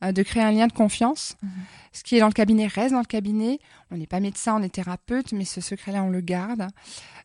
euh, 0.04 0.12
de 0.12 0.22
créer 0.22 0.43
un 0.43 0.52
lien 0.52 0.66
de 0.66 0.72
confiance. 0.72 1.37
Mhm. 1.43 1.50
Ce 1.93 2.02
qui 2.02 2.16
est 2.16 2.20
dans 2.20 2.26
le 2.26 2.32
cabinet 2.32 2.66
reste 2.66 2.93
dans 2.93 3.00
le 3.00 3.04
cabinet. 3.04 3.58
On 3.90 3.96
n'est 3.96 4.06
pas 4.06 4.20
médecin, 4.20 4.56
on 4.58 4.62
est 4.62 4.75
thérapeute, 4.75 5.32
mais 5.32 5.44
ce 5.44 5.60
secret-là 5.60 6.02
on 6.02 6.10
le 6.10 6.20
garde. 6.20 6.66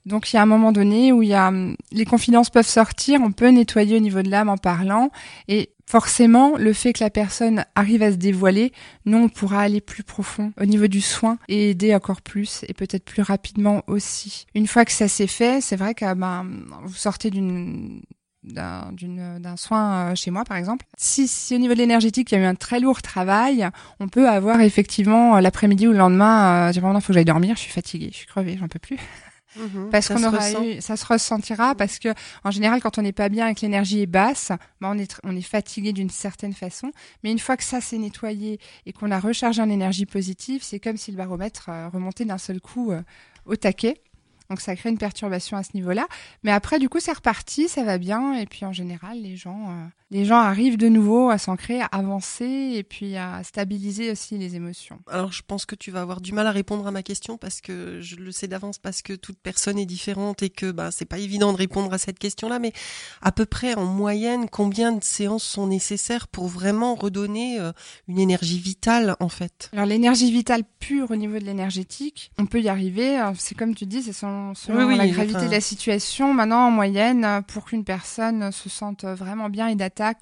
Donc 0.06 0.32
il 0.32 0.38
y 0.38 0.40
a 0.40 0.42
un 0.42 0.48
moment 0.48 0.72
donné 0.72 1.12
où 1.12 1.24
il 1.24 1.30
y 1.30 1.34
a 1.34 1.52
les 1.92 2.06
confidences 2.06 2.50
peuvent 2.50 2.68
sortir, 2.68 3.20
on 3.22 3.32
peut 3.34 3.50
nettoyer 3.50 3.98
au 3.98 4.02
niveau 4.02 4.22
de 4.22 4.30
l'âme 4.30 4.50
en 4.50 4.58
parlant 4.58 5.12
et 5.50 5.72
forcément, 5.88 6.58
le 6.58 6.74
fait 6.74 6.94
que 6.94 7.04
la 7.04 7.10
personne 7.10 7.66
arrive 7.74 8.04
à 8.04 8.12
se 8.12 8.18
dévoiler, 8.18 8.74
nous, 9.06 9.18
on 9.18 9.30
pourra 9.30 9.62
aller 9.62 9.82
plus 9.82 10.04
profond 10.04 10.52
au 10.60 10.66
niveau 10.66 10.88
du 10.88 11.02
soin 11.02 11.40
et 11.48 11.72
aider 11.72 11.96
encore 11.96 12.22
plus 12.22 12.64
et 12.68 12.74
peut-être 12.74 13.06
plus 13.06 13.22
rapidement 13.22 13.82
aussi. 13.88 14.46
Une 14.54 14.68
fois 14.68 14.86
que 14.86 14.92
ça 14.92 15.08
s'est 15.08 15.28
fait, 15.28 15.62
c'est 15.62 15.78
vrai 15.78 15.96
que 15.96 16.14
ben, 16.14 16.46
vous 16.84 16.94
sortez 16.94 17.32
d'une 17.32 18.02
d'un 18.44 19.58
soin 19.58 20.12
euh, 20.12 20.16
chez 20.16 20.32
moi 20.32 20.46
par 20.46 20.56
exemple. 20.56 20.86
Si, 20.98 21.28
si 21.28 21.54
au 21.54 21.58
niveau 21.58 21.74
de 21.74 21.80
l'énergétique 21.80 22.32
il 22.32 22.36
y 22.36 22.38
a 22.38 22.42
eu 22.42 22.46
un 22.46 22.56
très 22.56 22.80
lourd 22.80 23.02
travail, 23.02 23.68
on 24.00 24.08
peut 24.08 24.30
avoir 24.30 24.62
effectivement 24.62 25.36
euh, 25.36 25.42
l'après-midi 25.42 25.88
ou 25.88 25.92
le 25.92 25.98
lendemain, 25.98 26.70
euh, 26.70 26.72
dire 26.72 26.82
vraiment 26.82 27.00
il 27.00 27.02
faut 27.02 27.08
que 27.08 27.14
j'aille 27.14 27.26
dormir, 27.26 27.56
je 27.56 27.62
suis 27.62 27.72
fatiguée, 27.72 28.10
je 28.12 28.18
suis 28.18 28.28
crevée, 28.28 28.58
j'en 28.58 28.70
peux 28.70 28.80
plus. 28.80 28.98
Mhm. 29.58 29.90
parce 29.90 30.08
qu'on 30.08 30.24
aura 30.24 30.52
eu, 30.64 30.82
ça 30.82 30.98
se 30.98 31.06
ressentira 31.06 31.76
parce 31.76 32.00
que 32.00 32.10
en 32.44 32.52
général 32.52 32.82
quand 32.82 32.98
on 32.98 33.02
n'est 33.02 33.12
pas 33.12 33.30
bien 33.30 33.48
et 33.48 33.56
que 33.56 33.62
l'énergie 33.62 34.02
est 34.02 34.06
basse, 34.08 34.52
bah 34.82 34.90
on 34.92 34.98
est 34.98 35.20
on 35.24 35.36
est 35.36 35.42
fatigué 35.42 35.94
d'une 35.94 36.10
certaine 36.10 36.54
façon. 36.54 36.92
Mais 37.24 37.32
une 37.32 37.40
fois 37.40 37.58
que 37.58 37.64
ça 37.64 37.82
s'est 37.82 37.98
nettoyé 37.98 38.60
et 38.86 38.94
qu'on 38.94 39.12
a 39.12 39.20
rechargé 39.20 39.62
en 39.62 39.70
énergie 39.70 40.06
positive, 40.06 40.62
c'est 40.64 40.80
comme 40.80 40.98
si 40.98 41.12
le 41.12 41.18
baromètre 41.18 41.70
euh, 41.70 41.90
remontait 41.90 42.26
d'un 42.26 42.38
seul 42.38 42.62
coup 42.62 42.92
euh, 42.92 43.02
au 43.46 43.56
taquet. 43.56 44.02
Donc 44.50 44.62
ça 44.62 44.76
crée 44.76 44.90
une 44.90 44.98
perturbation 44.98 45.58
à 45.58 45.64
ce 45.64 45.72
niveau-là. 45.74 46.08
Mais 46.44 46.52
après, 46.52 46.80
du 46.80 46.90
coup, 46.90 47.00
c'est 47.00 47.14
reparti, 47.14 47.68
ça 47.68 47.84
va 47.84 47.98
bien. 47.98 48.34
Et 48.34 48.46
puis 48.46 48.66
en 48.66 48.74
général, 48.74 49.22
les 49.22 49.36
gens, 49.36 49.70
euh, 49.70 49.86
les 50.10 50.24
gens 50.24 50.38
arrivent 50.38 50.78
de 50.78 50.88
nouveau 50.88 51.30
à 51.30 51.38
s'ancrer, 51.38 51.82
à 51.82 51.86
avancer 51.86 52.74
et 52.76 52.84
puis 52.84 53.18
à 53.18 53.44
stabiliser 53.44 54.12
aussi 54.12 54.38
les 54.38 54.56
émotions. 54.56 55.00
Alors 55.08 55.32
je 55.34 55.42
pense 55.46 55.66
que 55.66 55.76
tu 55.76 55.92
vas 55.92 56.02
avoir 56.02 56.22
du 56.22 56.32
mal 56.32 56.48
à 56.48 56.52
répondre 56.52 56.88
à 56.88 56.92
ma 56.92 57.04
question 57.04 57.38
parce 57.38 57.60
que 57.60 58.00
je 58.02 58.16
le 58.16 58.32
sais 58.32 58.48
d'avance 58.48 58.78
parce 58.78 59.02
que 59.02 59.14
toute 59.14 59.38
personne 59.38 59.78
est 59.78 59.86
différente 59.86 60.44
et 60.44 60.50
que 60.50 60.72
bah 60.72 60.92
c'est 60.92 61.06
pas 61.06 61.20
évident 61.20 61.52
de 61.52 61.58
répondre 61.58 61.94
à 61.94 61.98
cette 61.98 62.20
question-là. 62.20 62.60
Mais 62.60 62.72
à 63.22 63.32
peu 63.32 63.46
près 63.46 63.76
en 63.76 63.86
moyenne, 63.86 64.48
combien 64.50 64.94
de 64.94 65.04
séances 65.04 65.44
sont 65.44 65.68
nécessaires 65.68 66.28
pour 66.28 66.48
vraiment 66.48 66.96
redonner 66.96 67.60
euh, 67.60 67.74
une 68.08 68.20
énergie 68.20 68.60
vitale 68.60 69.16
en 69.20 69.30
fait? 69.30 69.70
Alors 69.74 69.86
l'énergie 69.86 70.32
vitale 70.32 70.64
pure 70.80 71.12
au 71.12 71.16
niveau 71.16 71.38
de 71.38 71.44
l'énergétique, 71.44 72.32
on 72.38 72.46
peut 72.46 72.62
y 72.62 72.70
arriver. 72.70 73.22
C'est 73.38 73.56
comme 73.56 73.76
tu 73.76 73.86
dis, 73.86 74.04
c'est 74.04 74.14
selon, 74.14 74.37
la 74.96 75.08
gravité 75.08 75.46
de 75.46 75.52
la 75.52 75.62
situation. 75.62 76.34
Maintenant 76.34 76.68
en 76.68 76.72
moyenne, 76.72 77.44
pour 77.48 77.66
qu'une 77.66 77.84
personne 77.84 78.52
se 78.52 78.70
sente 78.70 79.06
vraiment 79.06 79.50
bien 79.50 79.68
et 79.68 79.76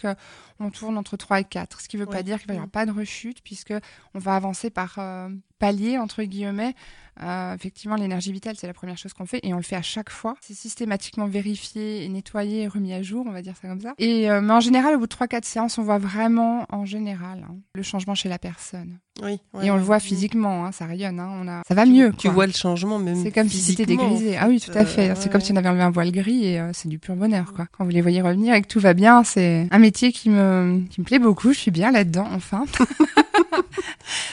euh, 0.06 0.16
on 0.60 0.70
tourne 0.70 0.98
entre 0.98 1.18
3 1.18 1.42
et 1.42 1.44
4. 1.44 1.82
Ce 1.82 1.88
qui 1.88 1.98
ne 1.98 2.02
veut 2.02 2.08
pas 2.08 2.24
dire 2.24 2.40
qu'il 2.40 2.52
n'y 2.52 2.58
aura 2.58 2.68
pas 2.68 2.86
de 2.86 2.92
rechute, 2.92 3.44
puisque 3.44 3.74
on 4.14 4.20
va 4.20 4.36
avancer 4.36 4.70
par 4.70 4.96
euh, 4.98 5.30
palier, 5.60 5.98
entre 5.98 6.24
guillemets. 6.24 6.76
Euh, 7.24 7.56
effectivement, 7.56 7.96
l'énergie 7.96 8.34
vitale, 8.34 8.56
c'est 8.58 8.68
la 8.68 8.74
première 8.74 8.98
chose 8.98 9.14
qu'on 9.14 9.26
fait, 9.26 9.40
et 9.44 9.54
on 9.54 9.58
le 9.58 9.64
fait 9.64 9.78
à 9.78 9.82
chaque 9.82 10.10
fois. 10.10 10.36
C'est 10.42 10.54
systématiquement 10.54 11.28
vérifié, 11.28 12.04
et 12.04 12.10
nettoyé, 12.10 12.64
et 12.64 12.68
remis 12.68 12.94
à 12.94 13.02
jour, 13.02 13.26
on 13.28 13.32
va 13.32 13.42
dire 13.42 13.54
ça 13.62 13.70
comme 13.70 13.80
ça. 13.80 13.94
Et, 14.00 14.28
mais 14.42 14.54
en 14.54 14.60
général, 14.60 14.96
au 14.96 15.00
bout 15.00 15.08
de 15.08 15.16
3-4 15.16 15.46
séances, 15.46 15.78
on 15.78 15.84
voit 15.84 15.98
vraiment, 15.98 16.66
en 16.70 16.84
général, 16.86 17.46
hein, 17.50 17.56
le 17.74 17.84
changement 17.84 18.16
chez 18.16 18.28
la 18.28 18.38
personne. 18.38 19.00
Oui. 19.24 19.40
et 19.64 19.72
on 19.72 19.78
le 19.78 19.82
voit 19.82 20.02
physiquement, 20.02 20.66
hein, 20.66 20.74
ça 20.74 20.86
rayonne, 20.86 21.22
hein, 21.22 21.32
on 21.42 21.48
a, 21.48 21.62
ça 21.66 21.74
va 21.74 21.86
mieux. 21.86 22.12
Tu 22.18 22.28
vois 22.28 22.48
le 22.48 22.52
changement 22.52 23.00
même. 23.00 23.16
C'est 23.24 23.32
comme 23.32 23.48
si 23.48 23.60
c'était 23.60 23.86
dégrisé. 23.86 24.36
Ah 24.36 24.50
oui, 24.50 24.60
tout 24.60 24.78
à 24.78 24.84
fait. 24.84 25.16
c'est 25.16 25.32
comme 25.32 25.40
si 25.40 25.54
on 25.54 25.56
avait 25.56 25.70
enlevé 25.70 25.84
un 25.84 25.90
voile 25.90 26.12
gris 26.12 26.48
et 26.48 26.62
c'est 26.74 26.90
du 26.90 27.00
pur 27.00 27.16
bonheur, 27.16 27.54
quoi. 27.54 27.66
Quand 27.72 27.86
vous 27.86 27.92
les 27.92 28.02
voyez 28.02 28.22
revenir 28.22 28.54
et 28.56 28.62
que 28.62 28.68
tout 28.68 28.82
va 28.82 28.94
bien, 28.94 29.24
c'est 29.24 29.70
un 29.72 29.80
métier 29.80 30.12
qui 30.12 30.30
me, 30.30 30.82
qui 30.90 31.00
me 31.00 31.06
plaît 31.06 31.20
beaucoup. 31.20 31.54
Je 31.54 31.60
suis 31.60 31.72
bien 31.72 31.92
là-dedans, 31.92 32.28
enfin. 32.34 32.66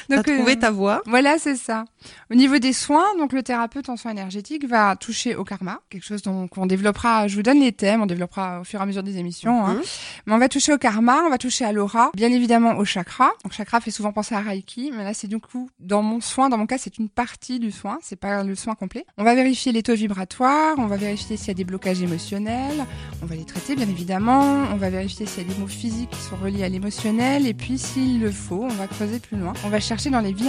T'as 0.09 0.17
Donc, 0.17 0.27
trouvé 0.27 0.53
euh, 0.53 0.61
ta 0.61 0.71
voie. 0.71 1.03
Voilà, 1.13 1.37
c'est 1.39 1.57
ça. 1.57 1.85
Au 2.31 2.35
niveau 2.35 2.57
des 2.59 2.73
soins, 2.73 3.05
donc 3.19 3.35
le 3.35 3.43
thérapeute 3.43 3.91
en 3.91 3.99
soins 3.99 4.13
énergétiques 4.13 4.67
va 4.67 4.97
toucher 4.97 5.35
au 5.35 5.45
karma, 5.45 5.83
quelque 5.91 6.07
chose 6.07 6.23
dont 6.23 6.49
qu'on 6.49 6.65
développera. 6.65 7.29
Je 7.29 7.37
vous 7.37 7.43
donne 7.43 7.61
les 7.61 7.73
thèmes, 7.73 8.01
on 8.01 8.07
développera 8.07 8.63
au 8.63 8.65
fur 8.65 8.81
et 8.81 8.83
à 8.83 8.87
mesure 8.87 9.03
des 9.03 9.19
émissions. 9.19 9.67
hein. 9.67 9.75
Mhm. 9.75 9.83
Mais 10.25 10.33
on 10.33 10.39
va 10.39 10.49
toucher 10.49 10.73
au 10.73 10.79
karma, 10.79 11.19
on 11.27 11.29
va 11.29 11.37
toucher 11.37 11.67
à 11.67 11.73
l'aura, 11.73 12.11
bien 12.15 12.33
évidemment 12.33 12.79
au 12.79 12.87
chakra. 12.87 13.31
Donc 13.45 13.53
chakra 13.53 13.83
fait 13.83 13.91
souvent 13.91 14.11
penser 14.11 14.35
à 14.35 14.41
Reiki, 14.41 14.91
mais 14.97 15.05
là 15.05 15.13
c'est 15.13 15.27
du 15.29 15.39
coup 15.39 15.69
dans 15.81 16.01
mon 16.03 16.23
soin, 16.23 16.49
dans 16.49 16.57
mon 16.57 16.65
cas 16.65 16.79
c'est 16.79 16.97
une 16.97 17.11
partie 17.11 17.59
du 17.61 17.73
soin, 17.73 17.99
c'est 18.01 18.17
pas 18.17 18.43
le 18.43 18.55
soin 18.55 18.75
complet. 18.75 19.05
On 19.19 19.25
va 19.25 19.35
vérifier 19.35 19.71
les 19.71 19.83
taux 19.83 19.95
vibratoires, 19.95 20.77
on 20.79 20.87
va 20.87 20.97
vérifier 20.97 21.37
s'il 21.37 21.49
y 21.49 21.51
a 21.51 21.55
des 21.55 21.65
blocages 21.65 22.01
émotionnels, 22.01 22.87
on 23.23 23.27
va 23.27 23.35
les 23.35 23.45
traiter 23.45 23.77
bien 23.77 23.87
évidemment, 23.87 24.63
on 24.73 24.77
va 24.77 24.89
vérifier 24.89 25.27
s'il 25.27 25.47
y 25.47 25.51
a 25.51 25.53
des 25.53 25.61
mots 25.61 25.67
physiques 25.67 26.09
qui 26.09 26.21
sont 26.23 26.37
reliés 26.37 26.65
à 26.65 26.71
l'émotionnel, 26.71 27.47
et 27.47 27.53
puis 27.53 27.77
s'il 27.77 28.21
le 28.23 28.31
faut, 28.31 28.63
on 28.65 28.69
va 28.69 28.87
creuser 28.87 29.19
plus 29.19 29.37
loin. 29.37 29.53
On 29.67 29.69
va 29.69 29.79
chercher 29.79 30.09
dans 30.09 30.21
les 30.21 30.33
vies 30.33 30.49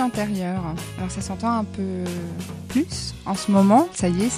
Alors 0.98 1.12
ça 1.12 1.22
s'entend 1.22 1.52
un 1.60 1.64
peu 1.64 2.04
plus 2.70 3.14
en 3.26 3.36
ce 3.36 3.52
moment, 3.52 3.88
ça 3.94 4.10
y 4.10 4.24
est, 4.24 4.30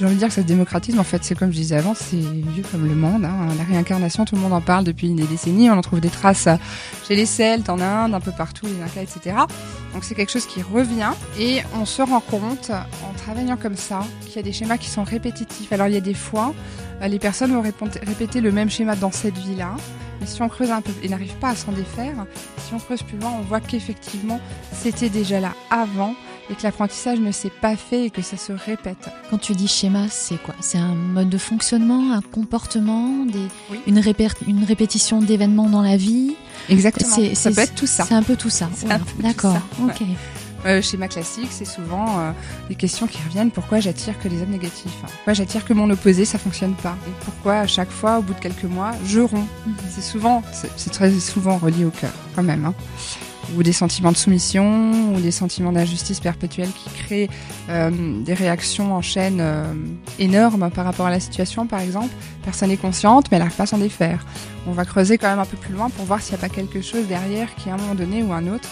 j'ai 0.00 0.06
envie 0.06 0.14
de 0.14 0.18
dire 0.18 0.26
que 0.28 0.34
ça 0.34 0.42
se 0.42 0.46
démocratise, 0.46 0.94
mais 0.94 1.00
en 1.00 1.04
fait, 1.04 1.22
c'est 1.22 1.36
comme 1.36 1.52
je 1.52 1.56
disais 1.56 1.76
avant, 1.76 1.94
c'est 1.94 2.16
vieux 2.16 2.64
comme 2.72 2.84
le 2.84 2.96
monde. 2.96 3.24
hein. 3.24 3.46
La 3.56 3.62
réincarnation, 3.62 4.24
tout 4.24 4.34
le 4.34 4.40
monde 4.40 4.52
en 4.52 4.60
parle 4.60 4.82
depuis 4.82 5.08
des 5.14 5.22
décennies. 5.22 5.70
On 5.70 5.74
en 5.78 5.82
trouve 5.82 6.00
des 6.00 6.10
traces 6.10 6.48
chez 7.06 7.14
les 7.14 7.26
Celtes, 7.26 7.68
en 7.68 7.80
Inde, 7.80 8.12
un 8.12 8.18
peu 8.18 8.32
partout, 8.32 8.66
les 8.66 8.82
Incas, 8.82 9.02
etc. 9.02 9.36
Donc 9.92 10.02
c'est 10.02 10.16
quelque 10.16 10.32
chose 10.32 10.46
qui 10.46 10.62
revient 10.62 11.12
et 11.38 11.62
on 11.80 11.84
se 11.84 12.02
rend 12.02 12.18
compte, 12.18 12.72
en 12.72 13.12
travaillant 13.16 13.56
comme 13.56 13.76
ça, 13.76 14.00
qu'il 14.26 14.34
y 14.34 14.38
a 14.40 14.42
des 14.42 14.52
schémas 14.52 14.78
qui 14.78 14.88
sont 14.90 15.04
répétitifs. 15.04 15.72
Alors 15.72 15.86
il 15.86 15.94
y 15.94 15.98
a 15.98 16.00
des 16.00 16.14
fois, 16.14 16.52
les 17.00 17.20
personnes 17.20 17.52
vont 17.52 17.62
répéter 17.62 18.40
le 18.40 18.50
même 18.50 18.70
schéma 18.70 18.96
dans 18.96 19.12
cette 19.12 19.38
vie-là. 19.38 19.76
Mais 20.20 20.26
si 20.26 20.40
on 20.42 20.48
creuse 20.48 20.70
un 20.70 20.80
peu 20.80 20.92
et 21.02 21.08
n'arrive 21.08 21.34
pas 21.34 21.50
à 21.50 21.56
s'en 21.56 21.72
défaire, 21.72 22.14
si 22.66 22.74
on 22.74 22.78
creuse 22.78 23.02
plus 23.02 23.18
loin, 23.18 23.32
on 23.38 23.42
voit 23.42 23.60
qu'effectivement, 23.60 24.40
c'était 24.72 25.08
déjà 25.08 25.40
là 25.40 25.52
avant 25.70 26.14
et 26.50 26.54
que 26.54 26.62
l'apprentissage 26.62 27.18
ne 27.20 27.32
s'est 27.32 27.50
pas 27.50 27.74
fait 27.74 28.04
et 28.06 28.10
que 28.10 28.20
ça 28.20 28.36
se 28.36 28.52
répète. 28.52 29.08
Quand 29.30 29.38
tu 29.38 29.54
dis 29.54 29.66
schéma, 29.68 30.08
c'est 30.10 30.36
quoi? 30.42 30.54
C'est 30.60 30.76
un 30.78 30.94
mode 30.94 31.30
de 31.30 31.38
fonctionnement, 31.38 32.12
un 32.12 32.20
comportement, 32.20 33.24
des, 33.24 33.46
Oui. 33.70 33.80
une, 33.86 33.98
répé- 33.98 34.28
une 34.46 34.62
répétition 34.64 35.20
d'événements 35.20 35.68
dans 35.70 35.80
la 35.82 35.96
vie? 35.96 36.34
Exactement. 36.68 37.14
C'est- 37.14 37.34
ça 37.34 37.50
peut 37.50 37.60
être 37.60 37.74
tout 37.74 37.86
ça. 37.86 38.04
C'est 38.06 38.14
un 38.14 38.22
peu 38.22 38.36
tout 38.36 38.50
ça. 38.50 38.68
C'est 38.74 38.84
un 38.86 38.88
Oula, 38.88 38.98
peu 38.98 39.04
tout 39.16 39.22
D'accord, 39.22 39.54
ça, 39.54 39.84
ok. 39.86 40.02
Euh, 40.66 40.80
schéma 40.80 41.08
classique, 41.08 41.48
c'est 41.50 41.66
souvent 41.66 42.18
euh, 42.18 42.32
des 42.68 42.74
questions 42.74 43.06
qui 43.06 43.18
reviennent. 43.22 43.50
Pourquoi 43.50 43.80
j'attire 43.80 44.18
que 44.18 44.28
les 44.28 44.40
hommes 44.40 44.50
négatifs? 44.50 44.96
Pourquoi 45.02 45.34
j'attire 45.34 45.64
que 45.64 45.74
mon 45.74 45.90
opposé, 45.90 46.24
ça 46.24 46.38
fonctionne 46.38 46.74
pas? 46.74 46.96
Et 47.06 47.10
pourquoi 47.24 47.58
à 47.58 47.66
chaque 47.66 47.90
fois, 47.90 48.18
au 48.18 48.22
bout 48.22 48.32
de 48.32 48.40
quelques 48.40 48.64
mois, 48.64 48.92
je 49.06 49.20
romps? 49.20 49.46
Mhm. 49.66 49.74
C'est 49.90 50.02
souvent, 50.02 50.42
c'est 50.52 50.70
c'est 50.76 50.90
très 50.90 51.10
souvent 51.10 51.58
relié 51.58 51.84
au 51.84 51.90
cœur, 51.90 52.12
quand 52.34 52.42
même. 52.42 52.64
Hein. 52.64 52.74
Ou 53.56 53.62
des 53.62 53.74
sentiments 53.74 54.10
de 54.10 54.16
soumission, 54.16 55.12
ou 55.14 55.20
des 55.20 55.30
sentiments 55.30 55.70
d'injustice 55.70 56.18
perpétuelle 56.18 56.70
qui 56.70 56.88
créent 56.88 57.30
euh, 57.68 58.22
des 58.22 58.32
réactions 58.32 58.94
en 58.94 59.02
chaîne 59.02 59.38
euh, 59.40 59.70
énormes 60.18 60.70
par 60.70 60.86
rapport 60.86 61.06
à 61.06 61.10
la 61.10 61.20
situation, 61.20 61.66
par 61.66 61.80
exemple. 61.80 62.08
Personne 62.42 62.70
n'est 62.70 62.78
consciente, 62.78 63.26
mais 63.30 63.36
elle 63.36 63.42
n'arrive 63.42 63.56
pas 63.56 63.64
à 63.64 63.66
s'en 63.66 63.78
défaire. 63.78 64.24
On 64.66 64.72
va 64.72 64.86
creuser 64.86 65.18
quand 65.18 65.28
même 65.28 65.40
un 65.40 65.44
peu 65.44 65.58
plus 65.58 65.74
loin 65.74 65.90
pour 65.90 66.06
voir 66.06 66.22
s'il 66.22 66.34
n'y 66.34 66.42
a 66.42 66.48
pas 66.48 66.54
quelque 66.54 66.80
chose 66.80 67.06
derrière 67.06 67.54
qui, 67.54 67.68
à 67.68 67.74
un 67.74 67.76
moment 67.76 67.94
donné 67.94 68.22
ou 68.22 68.32
un 68.32 68.46
autre, 68.46 68.70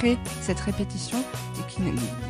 crée 0.00 0.18
cette 0.40 0.60
répétition 0.60 1.18
et 1.18 1.72
qui, 1.72 1.82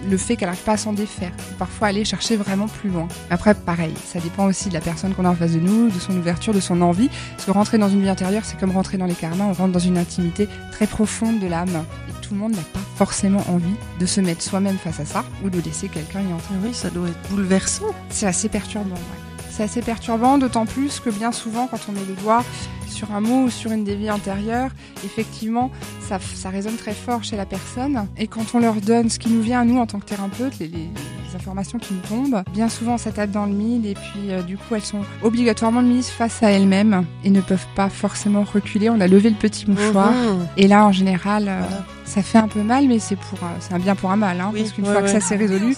le 0.09 0.17
fait 0.17 0.37
qu'elle 0.37 0.49
n'arrive 0.49 0.65
pas 0.65 0.73
à 0.73 0.77
s'en 0.77 0.93
défaire. 0.93 1.31
Parfois 1.59 1.89
aller 1.89 2.05
chercher 2.05 2.37
vraiment 2.37 2.67
plus 2.67 2.91
loin. 2.91 3.07
Après, 3.31 3.55
pareil, 3.55 3.95
ça 4.05 4.19
dépend 4.19 4.47
aussi 4.47 4.69
de 4.69 4.75
la 4.75 4.81
personne 4.81 5.15
qu'on 5.15 5.25
a 5.25 5.31
en 5.31 5.35
face 5.35 5.53
de 5.53 5.61
nous, 5.61 5.89
de 5.89 5.99
son 5.99 6.17
ouverture, 6.17 6.53
de 6.53 6.61
son 6.61 6.83
envie. 6.83 7.09
Parce 7.33 7.45
que 7.45 7.51
rentrer 7.51 7.79
dans 7.79 7.89
une 7.89 8.03
vie 8.03 8.09
intérieure, 8.09 8.45
c'est 8.45 8.59
comme 8.59 8.73
rentrer 8.73 8.99
dans 8.99 9.07
les 9.07 9.15
karmas, 9.15 9.45
on 9.45 9.53
rentre 9.53 9.73
dans 9.73 9.79
une 9.79 9.99
intimité 9.99 10.49
très 10.73 10.87
profonde 10.87 11.39
de 11.39 11.47
l'âme. 11.47 11.85
Et 12.09 12.21
tout 12.23 12.35
le 12.35 12.41
monde 12.41 12.53
n'a 12.53 12.63
pas 12.73 12.81
forcément 12.97 13.45
envie 13.49 13.75
de 13.99 14.07
se 14.07 14.21
mettre 14.21 14.43
soi-même 14.43 14.77
face 14.77 15.01
à 15.01 15.05
ça 15.05 15.25
ou 15.45 15.51
de 15.51 15.61
laisser 15.61 15.89
quelqu'un 15.89 16.21
y 16.21 16.33
entrer. 16.33 16.55
Oui, 16.65 16.75
ça 16.75 16.91
doit 16.91 17.09
être 17.09 17.31
bouleversant. 17.31 17.87
C'est 18.09 18.27
assez 18.27 18.49
perturbant, 18.49 18.97
ouais. 18.97 19.31
C'est 19.51 19.65
assez 19.65 19.83
perturbant, 19.83 20.39
d'autant 20.39 20.65
plus 20.65 21.01
que 21.01 21.11
bien 21.11 21.33
souvent, 21.33 21.67
quand 21.67 21.79
on 21.89 21.93
met 21.93 22.05
le 22.09 22.15
doigt 22.15 22.45
sur 22.91 23.13
un 23.13 23.21
mot 23.21 23.45
ou 23.45 23.51
sur 23.51 23.71
une 23.73 23.85
des 23.85 23.95
vies 23.97 24.11
antérieures, 24.11 24.71
effectivement, 25.05 25.71
ça, 26.07 26.19
ça 26.35 26.51
résonne 26.51 26.77
très 26.77 26.93
fort 26.95 27.25
chez 27.25 27.37
la 27.37 27.47
personne. 27.47 28.07
Et 28.17 28.27
quand 28.27 28.55
on 28.55 28.59
leur 28.61 28.75
donne 28.77 29.09
ce 29.11 29.19
qui 29.19 29.31
nous 29.31 29.43
vient 29.43 29.61
à 29.61 29.65
nous 29.65 29.79
en 29.79 29.87
tant 29.87 29.99
que 30.01 30.07
thérapeute, 30.07 30.59
les, 30.59 30.69
les- 30.69 30.89
les 31.31 31.37
informations 31.37 31.79
qui 31.79 31.95
nous 31.95 32.01
tombent, 32.01 32.43
bien 32.53 32.69
souvent 32.69 32.99
ça 32.99 33.13
tape 33.13 33.31
dans 33.31 33.47
le 33.47 33.53
mille 33.53 33.87
et 33.87 33.95
puis 33.95 34.31
euh, 34.33 34.43
du 34.43 34.57
coup 34.59 34.75
elles 34.75 34.83
sont 34.83 35.03
obligatoirement 35.23 35.81
mises 35.81 36.09
face 36.09 36.43
à 36.43 36.51
elles-mêmes 36.51 37.07
et 37.23 37.31
ne 37.31 37.41
peuvent 37.41 37.69
pas 37.77 37.89
forcément 37.89 38.43
reculer. 38.43 38.91
On 38.91 39.01
a 39.01 39.07
levé 39.07 39.31
le 39.31 39.37
petit 39.37 39.71
mouchoir. 39.71 40.13
Et 40.57 40.67
là, 40.67 40.85
en 40.85 40.91
général, 40.91 41.47
euh, 41.47 41.61
Voilà. 41.61 41.85
ça 42.05 42.23
fait 42.25 42.39
un 42.39 42.49
peu 42.49 42.63
mal, 42.65 42.89
mais 42.89 42.99
c'est 42.99 43.15
pour, 43.15 43.39
euh, 43.45 43.47
c'est 43.61 43.73
un 43.75 43.79
bien 43.79 43.95
pour 43.95 44.11
un 44.11 44.17
mal, 44.17 44.41
hein, 44.41 44.51
Oui, 44.53 44.63
parce 44.63 44.73
qu'une 44.73 44.85
ouais, 44.87 44.93
fois 44.93 45.03
que 45.03 45.09
ça 45.09 45.21
s'est 45.21 45.37
résolu, 45.37 45.77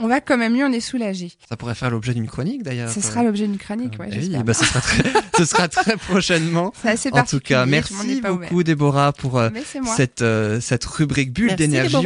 on 0.00 0.06
va 0.08 0.22
quand 0.22 0.38
même 0.38 0.54
mieux, 0.54 0.64
on 0.64 0.72
est 0.72 0.80
soulagé. 0.80 1.32
Ça 1.46 1.58
pourrait 1.58 1.74
faire 1.74 1.90
l'objet 1.90 2.14
d'une 2.14 2.26
chronique 2.26 2.62
d'ailleurs. 2.62 2.88
Ce 2.90 3.02
sera 3.02 3.22
l'objet 3.22 3.46
d'une 3.46 3.58
chronique, 3.58 3.98
ouais, 4.00 4.08
Eh 4.12 4.18
oui, 4.18 4.36
bah, 4.44 4.54
ce, 4.54 4.64
sera 4.64 4.80
très, 4.80 5.02
ce 5.38 5.44
sera 5.44 5.68
très 5.68 5.96
prochainement. 6.14 6.72
Assez 6.84 7.10
En 7.12 7.24
tout 7.24 7.40
cas, 7.40 7.66
merci 7.66 8.20
beaucoup 8.20 8.62
Déborah 8.62 9.12
pour 9.12 9.38
euh, 9.38 9.50
cette, 9.96 10.22
euh, 10.22 10.60
cette 10.60 10.84
rubrique 10.84 11.32
bulle 11.32 11.56
d'énergie. 11.56 11.96